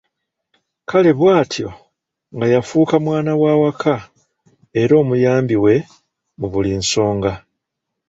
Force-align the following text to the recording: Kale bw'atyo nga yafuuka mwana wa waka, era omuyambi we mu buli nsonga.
Kale 0.89 1.11
bw'atyo 1.19 1.69
nga 2.35 2.45
yafuuka 2.53 2.95
mwana 3.05 3.31
wa 3.41 3.53
waka, 3.61 3.95
era 4.81 4.93
omuyambi 5.01 5.55
we 5.63 5.75
mu 6.39 6.47
buli 6.51 6.71
nsonga. 6.81 7.33